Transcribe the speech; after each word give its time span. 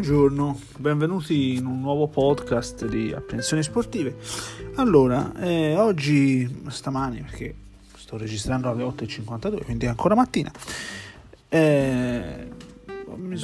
Buongiorno, 0.00 0.58
benvenuti 0.78 1.56
in 1.56 1.66
un 1.66 1.78
nuovo 1.78 2.08
podcast 2.08 2.86
di 2.86 3.12
apprensioni 3.12 3.62
sportive. 3.62 4.16
Allora, 4.76 5.30
eh, 5.38 5.76
oggi, 5.76 6.62
stamani, 6.68 7.20
perché 7.20 7.54
sto 7.96 8.16
registrando 8.16 8.70
alle 8.70 8.82
8.52, 8.82 9.62
quindi 9.62 9.84
è 9.84 9.88
ancora 9.90 10.14
mattina, 10.14 10.50
eh, 11.50 12.48
mi, 13.14 13.38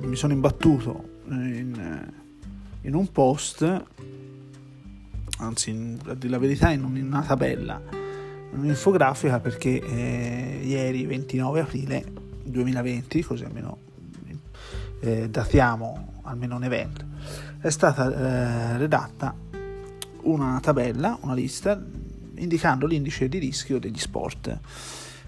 mi, 0.00 0.16
sono 0.16 0.32
imbattuto 0.32 1.18
in, 1.28 2.12
in 2.80 2.94
un 2.94 3.12
post, 3.12 3.84
anzi, 5.40 5.68
in, 5.68 5.98
a 6.06 6.14
dire 6.14 6.30
la 6.30 6.38
verità, 6.38 6.70
in, 6.70 6.96
in 6.96 7.08
una 7.08 7.24
tabella, 7.24 7.78
un'infografica 8.52 9.38
perché 9.38 9.82
eh, 9.82 10.60
ieri, 10.64 11.04
29 11.04 11.60
aprile 11.60 12.10
2020, 12.42 13.22
così 13.22 13.44
almeno 13.44 13.92
eh, 15.04 15.28
datiamo 15.28 16.20
almeno 16.22 16.56
un 16.56 16.64
evento, 16.64 17.04
è 17.60 17.68
stata 17.68 18.06
eh, 18.06 18.78
redatta 18.78 19.34
una 20.22 20.58
tabella, 20.60 21.18
una 21.20 21.34
lista 21.34 21.78
indicando 22.36 22.86
l'indice 22.86 23.28
di 23.28 23.38
rischio 23.38 23.78
degli 23.78 23.98
sport 23.98 24.58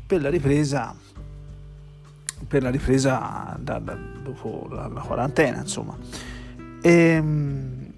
per 0.06 0.22
la 0.22 0.30
ripresa 0.30 0.94
per 2.48 2.62
la 2.62 2.70
ripresa 2.70 3.56
da, 3.58 3.78
da, 3.78 3.96
dopo 4.22 4.68
la, 4.70 4.88
la, 4.88 5.00
quarantena 5.00 5.60
insomma. 5.60 5.96
E, 6.80 6.90
ehm, 6.90 7.92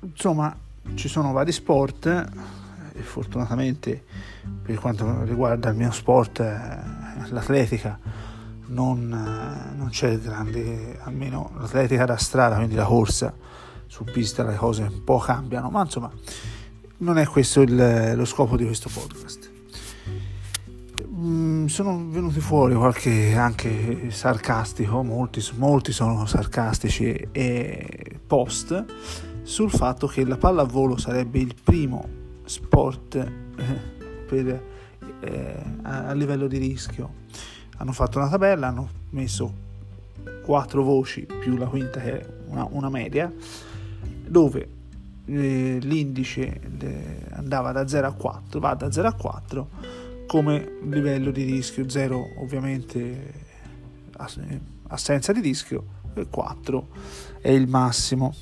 insomma 0.00 0.56
ci 0.94 1.08
sono 1.08 1.32
vari 1.32 1.52
sport 1.52 2.06
e 2.06 3.00
fortunatamente 3.00 4.04
per 4.62 4.76
quanto 4.76 5.22
riguarda 5.24 5.70
il 5.70 5.76
mio 5.76 5.90
sport 5.90 6.40
eh, 6.40 7.30
l'atletica 7.30 7.98
non, 8.66 9.12
eh, 9.12 9.76
non 9.76 9.88
c'è 9.90 10.18
grande, 10.18 10.98
almeno 11.02 11.52
l'atletica 11.58 12.04
da 12.04 12.16
strada, 12.16 12.56
quindi 12.56 12.74
la 12.74 12.84
corsa 12.84 13.34
su 13.86 14.04
pista 14.04 14.44
le 14.44 14.56
cose 14.56 14.82
un 14.82 15.04
po' 15.04 15.18
cambiano, 15.18 15.70
ma 15.70 15.82
insomma 15.82 16.10
non 16.98 17.18
è 17.18 17.26
questo 17.26 17.60
il, 17.60 18.14
lo 18.16 18.24
scopo 18.24 18.56
di 18.56 18.64
questo 18.64 18.90
podcast. 18.92 19.52
Mm, 21.08 21.66
sono 21.66 22.08
venuti 22.08 22.40
fuori 22.40 22.74
qualche 22.74 23.36
anche 23.36 24.10
sarcastico, 24.10 25.02
molti, 25.02 25.44
molti 25.54 25.92
sono 25.92 26.26
sarcastici 26.26 27.28
e 27.30 28.18
post 28.26 28.84
sul 29.42 29.70
fatto 29.70 30.06
che 30.06 30.24
la 30.24 30.36
pallavolo 30.36 30.96
sarebbe 30.96 31.38
il 31.38 31.54
primo 31.62 32.08
sport 32.44 33.14
eh, 33.14 33.80
per, 34.26 34.62
eh, 35.20 35.62
a, 35.82 36.06
a 36.06 36.12
livello 36.12 36.46
di 36.46 36.58
rischio 36.58 37.22
hanno 37.76 37.92
fatto 37.92 38.18
una 38.18 38.28
tabella, 38.28 38.68
hanno 38.68 38.88
messo 39.10 39.62
quattro 40.44 40.82
voci 40.82 41.22
più 41.22 41.56
la 41.56 41.66
quinta 41.66 42.00
che 42.00 42.20
è 42.20 42.26
una, 42.46 42.66
una 42.70 42.88
media, 42.88 43.32
dove 44.26 44.68
eh, 45.26 45.78
l'indice 45.80 46.60
eh, 46.78 47.18
andava 47.30 47.72
da 47.72 47.86
0 47.86 48.06
a 48.06 48.12
4, 48.12 48.60
va 48.60 48.74
da 48.74 48.90
0 48.90 49.08
a 49.08 49.12
4 49.12 49.68
come 50.26 50.78
livello 50.82 51.30
di 51.30 51.44
rischio, 51.44 51.88
0 51.88 52.34
ovviamente 52.38 53.32
ass- 54.16 54.40
assenza 54.88 55.32
di 55.32 55.40
rischio 55.40 55.84
e 56.14 56.26
4 56.28 56.88
è 57.40 57.50
il 57.50 57.68
massimo. 57.68 58.34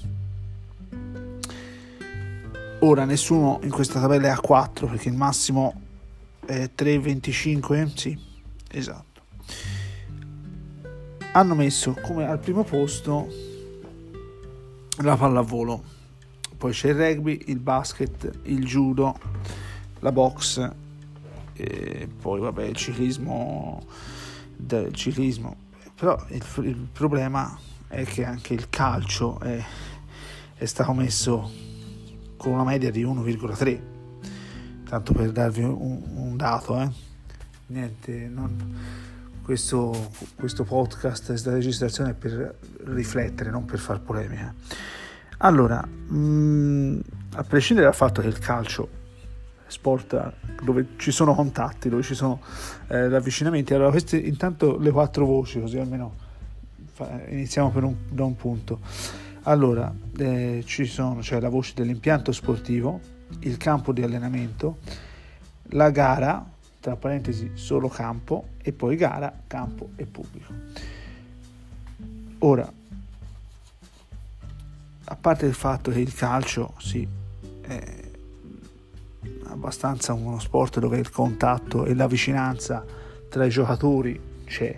Ora 2.81 3.05
nessuno 3.05 3.61
in 3.63 3.71
questa 3.71 4.01
tabella 4.01 4.27
è 4.27 4.31
a 4.31 4.41
4 4.41 4.89
perché 4.89 5.09
il 5.09 5.15
massimo 5.15 5.81
è 6.45 6.69
3,25, 6.77 7.95
sì, 7.95 8.19
esatto 8.69 9.12
hanno 11.33 11.55
messo 11.55 11.97
come 12.03 12.27
al 12.27 12.39
primo 12.39 12.63
posto 12.63 13.27
la 14.99 15.17
pallavolo, 15.17 15.83
poi 16.59 16.73
c'è 16.73 16.91
il 16.91 16.95
rugby, 16.95 17.45
il 17.47 17.59
basket, 17.59 18.41
il 18.45 18.65
judo, 18.65 19.19
la 20.01 20.13
box, 20.13 20.71
e 21.55 22.09
poi 22.21 22.41
vabbè 22.41 22.65
il 22.65 22.77
ciclismo, 22.77 23.83
del 24.55 24.93
ciclismo. 24.93 25.57
Però 25.95 26.23
il, 26.29 26.45
il, 26.65 26.89
problema 26.93 27.59
è 27.89 28.05
che 28.05 28.25
anche 28.25 28.53
il 28.53 28.69
calcio 28.69 29.41
è, 29.41 29.65
è 30.55 30.65
stato 30.67 30.93
messo 30.93 31.51
con 32.37 32.53
una 32.53 32.65
media 32.65 32.91
di 32.91 33.05
1,3, 33.05 33.81
tanto 34.85 35.13
per 35.15 35.33
darvi 35.33 35.63
un, 35.63 36.03
un 36.15 36.37
dato, 36.37 36.79
eh. 36.79 36.91
niente, 37.69 38.29
non 38.29 39.11
questo, 39.43 40.11
questo 40.37 40.65
podcast, 40.65 41.27
questa 41.27 41.53
registrazione 41.53 42.15
per 42.15 42.59
riflettere, 42.85 43.51
non 43.51 43.65
per 43.65 43.79
far 43.79 44.01
polemica. 44.01 44.55
Allora, 45.39 45.85
mh, 45.85 46.17
mm, 46.17 47.01
a 47.35 47.43
prescindere 47.45 47.89
dal 47.89 47.97
fatto 47.97 48.21
che 48.21 48.29
il 48.29 48.39
calcio 48.39 49.01
sport 49.67 50.35
dove 50.63 50.89
ci 50.97 51.11
sono 51.11 51.35
contatti, 51.35 51.89
dove 51.89 52.03
ci 52.03 52.15
sono 52.15 52.41
eh, 52.89 53.09
ravvicinamenti, 53.09 53.73
allora 53.75 53.91
queste 53.91 54.19
intanto 54.19 54.79
le 54.79 54.91
quattro 54.91 55.25
voci, 55.25 55.61
così 55.61 55.79
almeno 55.79 56.15
fa, 56.93 57.23
iniziamo 57.29 57.73
un, 57.75 57.97
da 58.11 58.25
un 58.25 58.37
punto. 58.37 58.81
Allora, 59.45 59.93
eh, 60.19 60.63
ci 60.65 60.85
sono, 60.85 61.23
cioè 61.23 61.41
la 61.41 61.49
voce 61.49 61.73
dell'impianto 61.75 62.31
sportivo, 62.31 63.01
il 63.41 63.57
campo 63.57 63.93
di 63.93 64.03
allenamento, 64.03 64.79
la 65.71 65.91
gara, 65.91 66.52
tra 66.83 66.97
parentesi 66.97 67.53
solo 67.55 67.87
campo 67.87 68.49
e 68.61 68.73
poi 68.73 68.97
gara, 68.97 69.33
campo 69.47 69.91
e 69.95 70.05
pubblico. 70.05 70.53
Ora, 72.41 72.71
a 75.05 75.17
parte 75.17 75.47
il 75.47 75.55
fatto 75.55 75.93
che 75.93 76.01
il 76.01 76.13
calcio 76.13 76.75
sì, 76.79 77.07
è 77.61 78.11
abbastanza 79.45 80.13
uno 80.13 80.41
sport 80.41 80.81
dove 80.81 80.99
il 80.99 81.09
contatto 81.09 81.85
e 81.85 81.95
la 81.95 82.09
vicinanza 82.09 82.85
tra 83.29 83.45
i 83.45 83.51
giocatori 83.51 84.21
c'è 84.45 84.77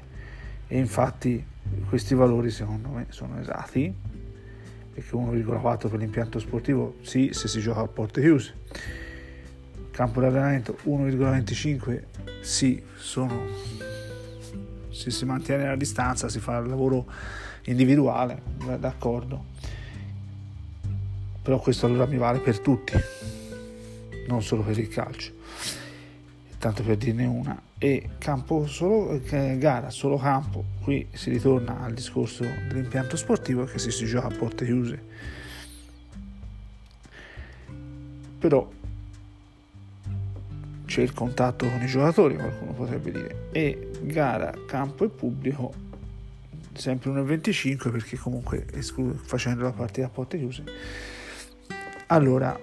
e 0.66 0.78
infatti 0.78 1.42
questi 1.88 2.14
valori 2.14 2.50
secondo 2.50 2.88
me 2.88 3.06
sono 3.08 3.40
esatti 3.40 3.92
perché 4.92 5.16
1,4 5.16 5.88
per 5.88 5.98
l'impianto 5.98 6.38
sportivo 6.38 6.96
sì 7.00 7.30
se 7.32 7.48
si 7.48 7.60
gioca 7.60 7.80
a 7.80 7.86
porte 7.86 8.20
chiuse 8.20 8.54
campo 9.94 10.18
di 10.18 10.26
allenamento 10.26 10.76
1,25 10.86 12.02
sì, 12.42 12.82
sono 12.96 13.46
se 14.90 15.10
si 15.10 15.24
mantiene 15.24 15.66
la 15.66 15.76
distanza 15.76 16.28
si 16.28 16.40
fa 16.40 16.58
il 16.58 16.68
lavoro 16.68 17.06
individuale, 17.64 18.42
d'accordo. 18.78 19.52
Però 21.42 21.58
questo 21.58 21.86
allora 21.86 22.06
mi 22.06 22.16
vale 22.16 22.38
per 22.38 22.58
tutti, 22.60 22.94
non 24.28 24.42
solo 24.42 24.62
per 24.62 24.78
il 24.78 24.88
calcio. 24.88 25.32
Tanto 26.58 26.82
per 26.82 26.96
dirne 26.96 27.26
una. 27.26 27.60
E 27.76 28.10
campo 28.18 28.66
solo 28.66 29.20
eh, 29.20 29.58
gara, 29.58 29.90
solo 29.90 30.16
campo. 30.16 30.64
Qui 30.80 31.08
si 31.12 31.30
ritorna 31.30 31.82
al 31.82 31.92
discorso 31.92 32.44
dell'impianto 32.68 33.16
sportivo 33.16 33.64
che 33.64 33.78
si, 33.78 33.90
si 33.90 34.06
gioca 34.06 34.28
a 34.28 34.34
porte 34.34 34.64
chiuse. 34.64 35.02
Però 38.38 38.70
c'è 40.94 41.02
il 41.02 41.12
contatto 41.12 41.68
con 41.68 41.82
i 41.82 41.86
giocatori, 41.86 42.36
qualcuno 42.36 42.70
potrebbe 42.70 43.10
dire, 43.10 43.48
e 43.50 43.90
gara, 44.02 44.54
campo 44.64 45.04
e 45.04 45.08
pubblico 45.08 45.72
sempre 46.72 47.10
1,25 47.10 47.90
perché 47.90 48.16
comunque 48.16 48.64
escludo, 48.72 49.18
facendo 49.20 49.64
la 49.64 49.72
partita 49.72 50.06
a 50.06 50.10
porte 50.10 50.38
chiuse. 50.38 50.62
Allora, 52.06 52.56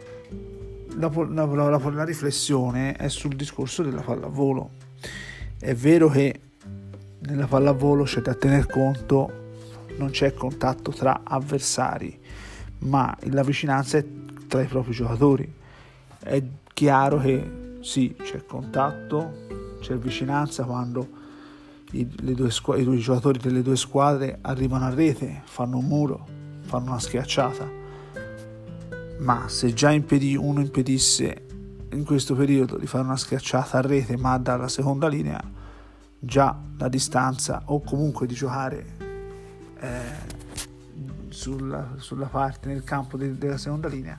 la, 0.95 1.11
la, 1.13 1.45
la, 1.45 1.77
la 1.77 2.03
riflessione 2.05 2.93
è 2.93 3.09
sul 3.09 3.35
discorso 3.35 3.83
della 3.83 3.99
pallavolo. 3.99 4.69
È 5.59 5.75
vero 5.75 6.07
che 6.07 6.39
nella 7.19 7.47
pallavolo 7.47 8.05
c'è 8.05 8.21
da 8.21 8.33
tener 8.33 8.65
conto, 8.65 9.29
non 9.97 10.09
c'è 10.09 10.33
contatto 10.33 10.91
tra 10.91 11.19
avversari, 11.25 12.17
ma 12.79 13.13
la 13.23 13.43
vicinanza 13.43 13.97
è 13.97 14.05
tra 14.47 14.61
i 14.61 14.67
propri 14.67 14.93
giocatori. 14.93 15.53
È 16.17 16.41
chiaro 16.73 17.19
che 17.19 17.59
sì, 17.81 18.15
c'è 18.15 18.45
contatto, 18.45 19.47
c'è 19.79 19.97
vicinanza 19.97 20.63
quando 20.63 21.19
i, 21.91 22.07
due 22.07 22.49
i 22.77 22.83
due 22.83 22.97
giocatori 22.97 23.39
delle 23.39 23.61
due 23.61 23.75
squadre 23.75 24.37
arrivano 24.41 24.85
a 24.85 24.93
rete, 24.93 25.41
fanno 25.45 25.77
un 25.77 25.85
muro, 25.85 26.27
fanno 26.61 26.91
una 26.91 26.99
schiacciata. 26.99 27.79
Ma 29.19 29.47
se 29.47 29.73
già 29.73 29.91
impedì, 29.91 30.35
uno 30.35 30.61
impedisse 30.61 31.45
in 31.91 32.05
questo 32.05 32.35
periodo 32.35 32.77
di 32.77 32.87
fare 32.87 33.03
una 33.03 33.17
schiacciata 33.17 33.77
a 33.77 33.81
rete, 33.81 34.17
ma 34.17 34.37
dalla 34.37 34.67
seconda 34.67 35.07
linea, 35.07 35.41
già 36.17 36.57
la 36.77 36.87
distanza 36.87 37.63
o 37.65 37.81
comunque 37.81 38.27
di 38.27 38.33
giocare 38.33 38.85
eh, 39.79 40.39
sulla, 41.29 41.95
sulla, 41.97 42.27
parte 42.27 42.69
nel 42.69 42.83
campo 42.83 43.17
de- 43.17 43.37
della 43.37 43.57
seconda 43.57 43.87
linea, 43.87 44.17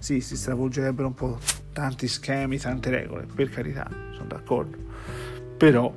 sì, 0.00 0.20
si 0.20 0.36
stravolgerebbero 0.36 1.06
un 1.06 1.14
po' 1.14 1.38
tanti 1.72 2.08
schemi, 2.08 2.58
tante 2.58 2.90
regole, 2.90 3.26
per 3.32 3.48
carità, 3.50 3.88
sono 4.14 4.26
d'accordo, 4.26 4.76
però 5.56 5.94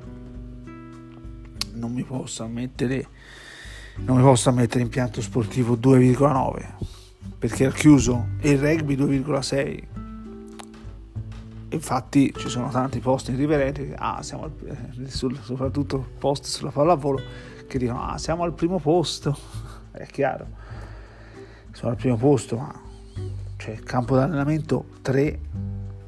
non 1.72 1.92
mi 1.92 2.04
posso 2.04 2.44
ammettere 2.44 3.08
non 3.96 4.16
mi 4.16 4.22
posso 4.22 4.52
mettere 4.52 4.82
impianto 4.82 5.20
sportivo 5.20 5.76
2,9 5.76 6.66
perché 7.38 7.66
è 7.66 7.72
chiuso 7.72 8.28
e 8.40 8.50
il 8.50 8.58
rugby 8.58 8.96
2,6 8.96 9.82
infatti 11.70 12.32
ci 12.36 12.48
sono 12.48 12.70
tanti 12.70 13.00
posti 13.00 13.30
in 13.30 13.36
riverenti 13.36 13.92
ah, 13.96 14.22
siamo 14.22 14.44
al, 14.44 14.52
eh, 14.66 15.10
sul, 15.10 15.38
soprattutto 15.42 16.04
post 16.18 16.44
sulla 16.44 16.70
pallavolo 16.70 17.20
che 17.66 17.78
dicono 17.78 18.04
ah 18.04 18.18
siamo 18.18 18.42
al 18.44 18.52
primo 18.52 18.78
posto. 18.78 19.36
È 19.90 20.06
chiaro. 20.06 20.46
Sono 21.72 21.92
al 21.92 21.96
primo 21.96 22.16
posto 22.16 22.56
ma 22.56 22.83
cioè 23.64 23.76
campo 23.76 24.14
d'allenamento 24.14 24.84
3 25.00 25.38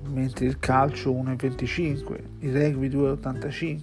mentre 0.08 0.44
il 0.44 0.58
calcio 0.58 1.10
1,25 1.10 2.18
il 2.40 2.52
rugby 2.52 2.88
2,85 2.90 3.80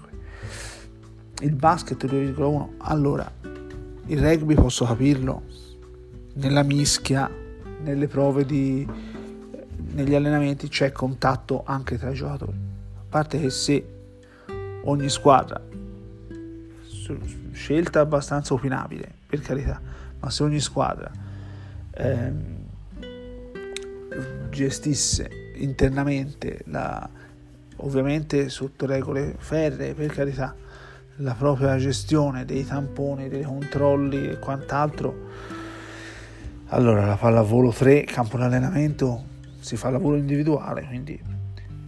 il 1.41 1.55
basket 1.55 2.05
2,1 2.05 2.67
allora 2.77 3.31
il 4.05 4.19
rugby 4.19 4.53
posso 4.53 4.85
capirlo 4.85 5.41
nella 6.33 6.61
mischia 6.61 7.27
nelle 7.81 8.07
prove 8.07 8.45
di 8.45 8.87
negli 9.93 10.13
allenamenti 10.13 10.67
c'è 10.67 10.91
contatto 10.91 11.63
anche 11.65 11.97
tra 11.97 12.09
i 12.09 12.13
giocatori. 12.13 12.51
A 12.51 13.03
parte 13.09 13.39
che 13.39 13.49
se 13.49 13.85
ogni 14.83 15.09
squadra 15.09 15.59
scelta 17.51 18.01
abbastanza 18.01 18.53
opinabile 18.53 19.11
per 19.25 19.41
carità 19.41 19.81
ma 20.19 20.29
se 20.29 20.43
ogni 20.43 20.59
squadra 20.59 21.11
ehm, 21.91 22.52
gestisse 24.53 25.51
internamente 25.55 26.61
la, 26.65 27.09
ovviamente 27.77 28.50
sotto 28.50 28.85
regole 28.85 29.35
ferree 29.38 29.94
per 29.94 30.11
carità 30.11 30.55
la 31.17 31.33
propria 31.33 31.77
gestione 31.77 32.45
dei 32.45 32.65
tamponi, 32.65 33.29
dei 33.29 33.44
controlli 33.44 34.29
e 34.29 34.39
quant'altro, 34.39 35.29
allora 36.67 37.05
la 37.05 37.15
pallavolo 37.15 37.71
3, 37.71 38.03
campo 38.03 38.38
di 38.38 38.44
allenamento, 38.44 39.23
si 39.59 39.75
fa 39.75 39.89
lavoro 39.89 40.15
individuale, 40.15 40.85
quindi 40.85 41.19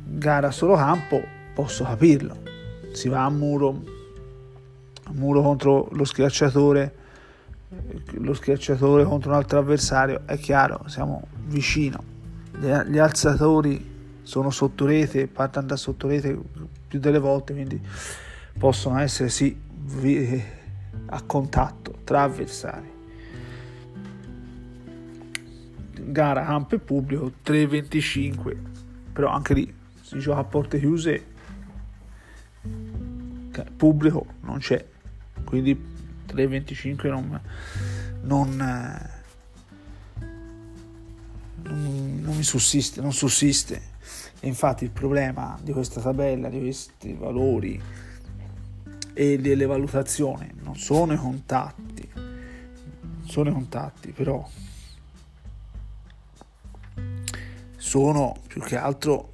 gara 0.03 0.51
solo 0.51 0.75
campo, 0.75 1.21
posso 1.53 1.83
capirlo. 1.83 2.43
Si 2.91 3.09
va 3.09 3.23
a 3.23 3.29
muro, 3.29 3.83
a 5.05 5.11
muro 5.13 5.41
contro 5.41 5.89
lo 5.91 6.03
schiacciatore, 6.05 6.95
lo 8.19 8.33
schiacciatore 8.33 9.03
contro 9.03 9.31
un 9.31 9.37
altro 9.37 9.59
avversario, 9.59 10.21
è 10.25 10.37
chiaro, 10.37 10.83
siamo 10.87 11.27
vicino. 11.45 12.14
Gli 12.59 12.97
alzatori 12.97 13.93
sono 14.23 14.49
sotto 14.49 14.85
rete, 14.85 15.27
partono 15.27 15.67
da 15.67 15.75
sotto 15.75 16.07
rete 16.07 16.37
più 16.87 16.99
delle 16.99 17.19
volte, 17.19 17.53
quindi 17.53 17.79
possono 18.57 18.99
essere 18.99 19.29
sì 19.29 19.57
a 21.07 21.21
contatto 21.23 21.99
tra 22.03 22.23
avversari. 22.23 22.93
Gara 26.07 26.45
campo 26.45 26.75
e 26.75 26.79
pubblico 26.79 27.31
3-25, 27.45 28.57
però 29.11 29.29
anche 29.29 29.53
lì 29.53 29.73
si 30.01 30.19
gioca 30.19 30.39
a 30.39 30.43
porte 30.43 30.79
chiuse, 30.79 31.25
pubblico 33.75 34.25
non 34.41 34.59
c'è, 34.59 34.83
quindi 35.43 35.93
3-25 36.27 37.07
non, 37.09 37.41
non, 38.21 39.13
non, 41.69 42.19
non 42.21 42.43
sussiste, 42.43 43.01
non 43.01 43.13
sussiste. 43.13 43.93
E 44.39 44.47
infatti 44.47 44.83
il 44.83 44.91
problema 44.91 45.57
di 45.61 45.71
questa 45.71 46.01
tabella, 46.01 46.49
di 46.49 46.59
questi 46.59 47.13
valori, 47.13 47.81
e 49.17 49.37
delle 49.39 49.65
valutazioni, 49.65 50.51
non 50.61 50.75
sono 50.75 51.13
i 51.13 51.17
contatti, 51.17 52.07
sono 53.25 53.49
i 53.49 53.53
contatti, 53.53 54.11
però 54.11 54.47
sono 57.77 58.35
più 58.45 58.61
che 58.61 58.75
altro 58.75 59.31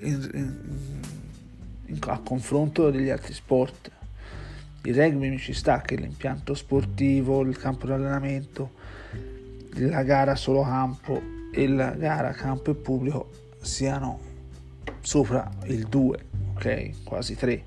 in, 0.00 0.30
in, 0.34 1.00
in, 1.86 1.98
a 2.08 2.18
confronto 2.18 2.90
degli 2.90 3.08
altri 3.08 3.32
sport. 3.32 3.90
Il 4.82 4.94
rugby 4.94 5.30
mi 5.30 5.38
ci 5.38 5.54
sta 5.54 5.80
che 5.80 5.96
l'impianto 5.96 6.52
sportivo, 6.52 7.40
il 7.40 7.56
campo 7.56 7.86
di 7.86 7.92
allenamento, 7.92 8.72
la 9.76 10.02
gara 10.02 10.36
solo 10.36 10.62
campo 10.62 11.40
e 11.52 11.68
la 11.68 11.90
gara 11.90 12.32
campo 12.32 12.70
e 12.70 12.74
pubblico 12.74 13.30
siano 13.60 14.18
sopra 15.00 15.48
il 15.66 15.86
2, 15.86 16.24
ok? 16.54 17.04
Quasi 17.04 17.36
3 17.36 17.64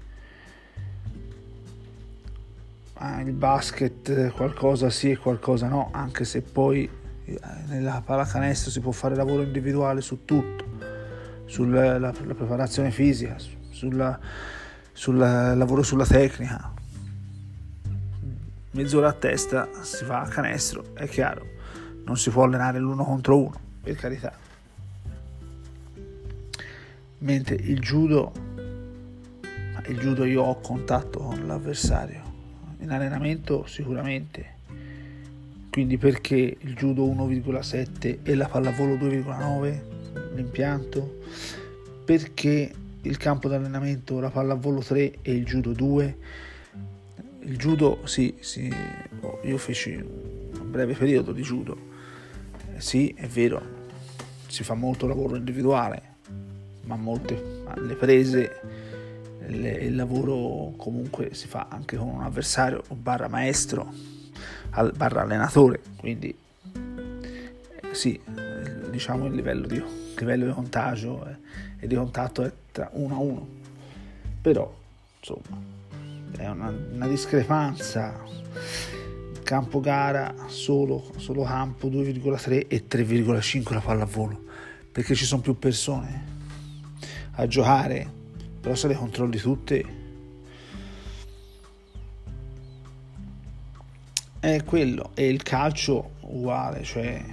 ah, 2.95 3.21
il 3.21 3.33
basket 3.33 4.31
qualcosa 4.31 4.89
sì 4.89 5.11
e 5.11 5.17
qualcosa 5.17 5.67
no, 5.67 5.89
anche 5.91 6.25
se 6.25 6.41
poi 6.41 6.89
eh, 7.25 7.39
nella 7.67 8.01
pallacanestro 8.03 8.71
si 8.71 8.79
può 8.79 8.91
fare 8.91 9.15
lavoro 9.15 9.41
individuale 9.41 10.01
su 10.01 10.25
tutto, 10.25 10.63
sulla 11.45 11.97
la, 11.97 12.13
la 12.23 12.33
preparazione 12.33 12.91
fisica, 12.91 13.35
sul 13.69 15.17
lavoro 15.17 15.83
sulla 15.83 16.05
tecnica. 16.05 16.73
Mezz'ora 18.71 19.09
a 19.09 19.13
testa 19.13 19.69
si 19.81 20.03
fa 20.03 20.21
a 20.21 20.27
canestro, 20.27 20.93
è 20.95 21.07
chiaro, 21.07 21.45
non 22.03 22.17
si 22.17 22.29
può 22.29 22.43
allenare 22.43 22.77
l'uno 22.79 23.05
contro 23.05 23.37
uno, 23.37 23.59
per 23.85 23.95
carità. 23.95 24.33
Mentre 27.19 27.55
il 27.55 27.79
judo, 27.79 28.31
il 29.87 29.97
judo 29.99 30.25
io 30.25 30.41
ho 30.41 30.59
contatto 30.59 31.19
con 31.19 31.45
l'avversario 31.45 32.33
in 32.79 32.89
allenamento 32.89 33.67
sicuramente. 33.67 34.53
Quindi 35.69 35.97
perché 35.97 36.57
il 36.59 36.73
judo 36.73 37.05
1,7 37.05 38.19
e 38.23 38.35
la 38.35 38.47
pallavolo 38.47 38.95
2,9 38.95 40.33
l'impianto? 40.33 41.19
Perché 42.05 42.73
il 43.01 43.17
campo 43.17 43.47
d'allenamento 43.47 44.19
la 44.19 44.29
pallavolo 44.31 44.79
3 44.79 45.17
e 45.21 45.31
il 45.31 45.45
judo 45.45 45.73
2? 45.73 46.17
Il 47.41 47.57
judo 47.57 47.99
sì, 48.05 48.35
sì 48.39 48.73
io 49.43 49.57
feci 49.57 49.93
un 49.93 50.71
breve 50.71 50.95
periodo 50.95 51.31
di 51.31 51.43
judo. 51.43 51.93
Eh, 52.75 52.81
sì, 52.81 53.13
è 53.17 53.27
vero, 53.27 53.61
si 54.47 54.63
fa 54.63 54.73
molto 54.73 55.07
lavoro 55.07 55.35
individuale, 55.35 56.01
ma 56.83 56.95
molte 56.95 57.63
le 57.75 57.95
prese 57.95 58.59
il 59.47 59.95
lavoro 59.95 60.73
comunque 60.75 61.33
si 61.33 61.47
fa 61.47 61.67
anche 61.69 61.97
con 61.97 62.07
un 62.07 62.23
avversario 62.23 62.81
barra 62.89 63.27
maestro 63.27 63.93
barra 64.95 65.21
allenatore 65.21 65.81
quindi 65.97 66.35
eh, 66.73 67.93
sì 67.93 68.19
diciamo 68.95 69.25
il 69.25 69.35
livello 69.35 69.67
di, 69.67 69.75
il 69.75 70.13
livello 70.17 70.45
di 70.45 70.51
contagio 70.51 71.27
e 71.79 71.87
di 71.87 71.95
contatto 71.95 72.43
è 72.43 72.51
tra 72.71 72.89
uno 72.93 73.15
a 73.15 73.19
uno. 73.19 73.47
Però 74.41 74.73
insomma 75.19 75.61
è 76.37 76.47
una, 76.47 76.73
una 76.93 77.07
discrepanza 77.07 78.13
campo 79.45 79.79
gara 79.79 80.33
solo, 80.47 81.11
solo 81.17 81.43
campo 81.43 81.87
2,3 81.87 82.65
e 82.67 82.85
3,5 82.89 83.73
la 83.73 83.79
pallavolo. 83.79 84.43
Perché 84.91 85.13
ci 85.13 85.25
sono 85.25 85.41
più 85.41 85.57
persone 85.57 86.33
a 87.37 87.47
giocare 87.47 88.23
però 88.65 88.73
se 88.73 88.87
le 88.87 88.95
controlli 88.95 89.37
tutte. 89.37 89.85
È 94.39 94.63
quello 94.63 95.11
e 95.13 95.27
il 95.27 95.43
calcio 95.43 96.13
uguale 96.21 96.83
cioè 96.83 97.23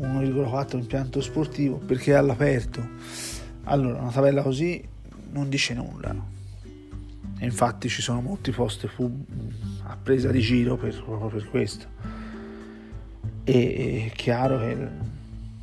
1,4 0.00 0.76
impianto 0.78 1.20
sportivo 1.20 1.76
perché 1.76 2.10
è 2.10 2.16
all'aperto. 2.16 2.84
Allora 3.64 4.00
una 4.00 4.10
tabella 4.10 4.42
così 4.42 4.84
non 5.30 5.48
dice 5.48 5.74
nulla. 5.74 6.12
E 7.38 7.44
infatti 7.44 7.88
ci 7.88 8.02
sono 8.02 8.20
molti 8.20 8.50
posti 8.50 8.88
a 9.84 9.96
presa 10.00 10.30
di 10.30 10.40
giro 10.40 10.76
per, 10.76 11.02
proprio 11.02 11.28
per 11.28 11.48
questo 11.48 11.86
e 13.44 14.10
è 14.10 14.14
chiaro 14.14 14.58
che 14.58 14.88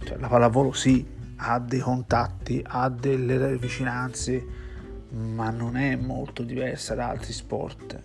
cioè, 0.04 0.18
la 0.18 0.28
pallavolo 0.28 0.74
sì 0.74 1.06
ha 1.38 1.60
dei 1.60 1.80
contatti 1.80 2.62
ha 2.66 2.90
delle 2.90 3.58
vicinanze 3.58 4.60
ma 5.12 5.50
non 5.50 5.76
è 5.76 5.96
molto 5.96 6.44
diversa 6.44 6.94
da 6.96 7.10
altri 7.10 7.34
sport. 7.34 8.00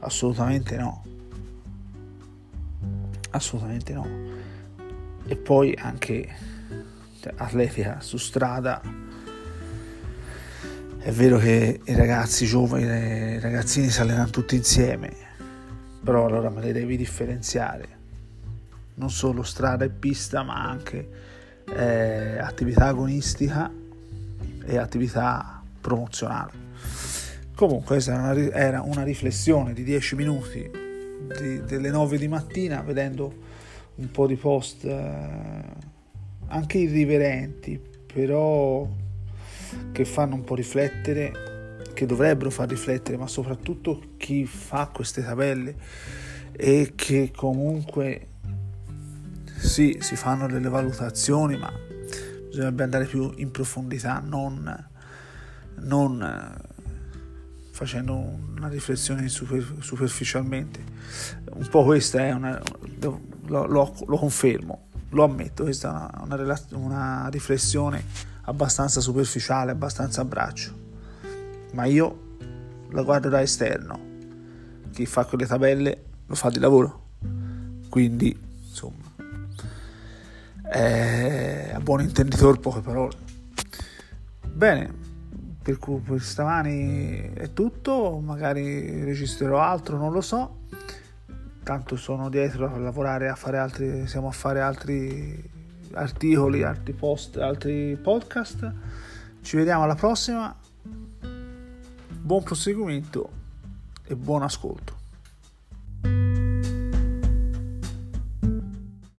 Assolutamente 0.00 0.76
no. 0.76 1.04
Assolutamente 3.30 3.92
no. 3.92 4.08
E 5.26 5.36
poi 5.36 5.74
anche 5.78 6.28
cioè, 7.20 7.34
atletica 7.36 8.00
su 8.00 8.16
strada. 8.16 8.80
È 11.04 11.10
vero 11.10 11.36
che 11.36 11.80
i 11.84 11.94
ragazzi 11.96 12.46
giovani, 12.46 12.84
i 12.84 13.40
ragazzini 13.40 13.88
si 13.88 14.00
allenano 14.00 14.30
tutti 14.30 14.54
insieme, 14.54 15.12
però 16.00 16.26
allora 16.26 16.48
me 16.48 16.60
le 16.60 16.72
devi 16.72 16.96
differenziare. 16.96 17.88
Non 18.94 19.10
solo 19.10 19.42
strada 19.42 19.84
e 19.84 19.88
pista, 19.88 20.44
ma 20.44 20.62
anche 20.64 21.08
eh, 21.74 22.38
attività 22.38 22.86
agonistica 22.86 23.68
e 24.64 24.78
attività 24.78 25.60
promozionale. 25.80 26.52
Comunque 27.56 27.94
questa 27.94 28.32
era 28.52 28.82
una, 28.82 29.02
riflessione 29.02 29.72
di 29.72 29.82
10 29.82 30.14
minuti 30.14 30.70
di, 31.36 31.64
delle 31.64 31.90
9 31.90 32.16
di 32.16 32.28
mattina 32.28 32.80
vedendo 32.80 33.34
un 33.96 34.08
po' 34.08 34.28
di 34.28 34.36
post 34.36 34.84
eh, 34.84 35.62
anche 36.46 36.78
irriverenti, 36.78 37.80
però 38.06 38.88
che 39.92 40.04
fanno 40.04 40.34
un 40.34 40.44
po' 40.44 40.54
riflettere, 40.54 41.78
che 41.94 42.06
dovrebbero 42.06 42.50
far 42.50 42.68
riflettere, 42.68 43.16
ma 43.16 43.26
soprattutto 43.26 44.00
chi 44.16 44.46
fa 44.46 44.90
queste 44.92 45.22
tabelle 45.22 45.76
e 46.52 46.92
che 46.94 47.32
comunque 47.34 48.28
sì, 49.58 49.98
si 50.00 50.16
fanno 50.16 50.46
delle 50.46 50.68
valutazioni, 50.68 51.56
ma 51.56 51.72
bisognerebbe 52.48 52.82
andare 52.82 53.04
più 53.06 53.32
in 53.36 53.50
profondità, 53.50 54.20
non, 54.24 54.88
non 55.76 56.22
eh, 56.22 56.70
facendo 57.70 58.14
una 58.56 58.68
riflessione 58.68 59.28
super, 59.28 59.76
superficialmente. 59.80 60.80
Un 61.52 61.68
po' 61.68 61.84
questa 61.84 62.26
è 62.26 62.32
una, 62.32 62.60
lo, 63.00 63.20
lo, 63.46 63.66
lo 64.06 64.16
confermo, 64.16 64.88
lo 65.10 65.24
ammetto, 65.24 65.62
questa 65.64 66.10
è 66.10 66.22
una, 66.22 66.34
una, 66.34 66.60
una 66.72 67.28
riflessione 67.28 68.04
abbastanza 68.42 69.00
superficiale, 69.00 69.70
abbastanza 69.70 70.22
a 70.22 70.24
braccio, 70.24 70.72
ma 71.72 71.84
io 71.84 72.36
la 72.90 73.02
guardo 73.02 73.28
da 73.28 73.40
esterno. 73.40 74.10
Chi 74.92 75.06
fa 75.06 75.24
quelle 75.24 75.46
tabelle 75.46 76.04
lo 76.26 76.34
fa 76.34 76.50
di 76.50 76.58
lavoro, 76.58 77.06
quindi 77.88 78.38
insomma, 78.68 79.14
eh, 80.72 81.72
a 81.74 81.80
buon 81.80 82.00
intenditore 82.00 82.58
poche 82.58 82.80
parole. 82.80 83.16
Bene, 84.52 84.92
per, 85.62 85.78
per 85.78 86.20
stamani 86.20 87.32
è 87.34 87.52
tutto, 87.52 88.20
magari 88.22 89.04
registrerò 89.04 89.58
altro, 89.60 89.96
non 89.96 90.12
lo 90.12 90.20
so. 90.20 90.60
Tanto 91.62 91.96
sono 91.96 92.28
dietro 92.28 92.72
a 92.72 92.76
lavorare, 92.76 93.28
a 93.28 93.36
fare 93.36 93.58
altri, 93.58 94.06
siamo 94.08 94.28
a 94.28 94.32
fare 94.32 94.60
altri 94.60 95.50
articoli, 95.94 96.62
altri 96.62 96.92
post, 96.92 97.36
altri 97.36 97.96
podcast. 98.00 98.72
Ci 99.42 99.56
vediamo 99.56 99.82
alla 99.82 99.94
prossima. 99.94 100.54
Buon 102.20 102.42
proseguimento 102.42 103.30
e 104.04 104.16
buon 104.16 104.42
ascolto. 104.42 105.01